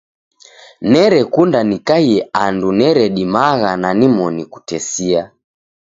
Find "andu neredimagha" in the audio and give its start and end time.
2.43-3.71